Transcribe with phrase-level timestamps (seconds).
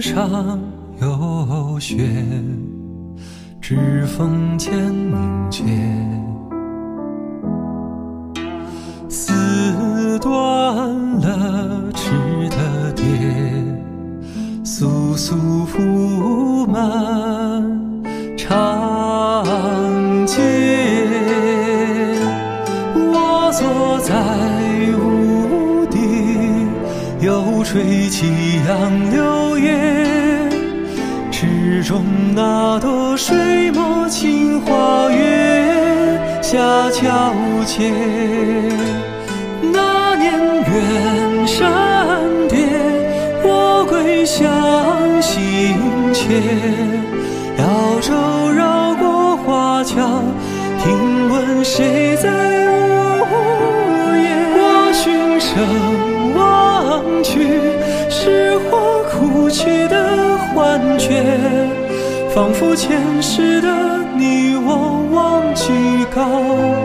[0.00, 0.58] 上
[1.02, 2.10] 有雪，
[3.60, 5.62] 指缝间凝结。
[9.10, 10.32] 丝断
[11.20, 13.04] 了翅的蝶，
[14.64, 16.80] 簌簌铺满
[18.38, 19.44] 长
[20.26, 20.40] 街。
[22.94, 24.14] 我坐在
[24.96, 25.39] 屋，
[27.20, 28.26] 又吹起
[28.66, 29.78] 杨柳叶，
[31.30, 32.02] 池中
[32.34, 37.34] 那朵水墨青花月下皎
[37.66, 37.92] 洁。
[39.70, 41.68] 那年远山
[42.48, 42.56] 叠，
[43.42, 45.76] 我归乡心
[46.14, 46.40] 切。
[47.58, 50.22] 摇舟绕过花桥，
[50.82, 52.59] 听闻谁在
[57.22, 57.60] 去，
[58.08, 61.22] 是我哭泣的幻觉，
[62.34, 63.68] 仿佛前世的
[64.16, 65.72] 你我忘记
[66.14, 66.79] 告别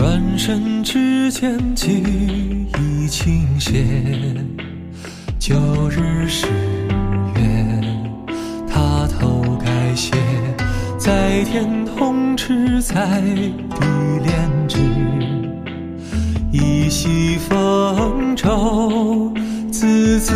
[0.00, 2.02] 转身之间，记
[2.78, 3.84] 忆倾斜。
[5.38, 5.54] 旧
[5.90, 6.46] 日誓
[7.36, 7.82] 约，
[8.66, 10.12] 他头盖写，
[10.96, 13.20] 在天同池，在
[13.78, 13.86] 地
[14.24, 14.78] 炼脂。
[16.50, 19.30] 一夕风骤，
[19.70, 20.34] 字字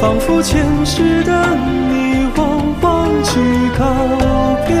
[0.00, 2.40] 仿佛前世的你我
[2.80, 3.30] 忘记
[3.78, 3.84] 告
[4.66, 4.72] 别。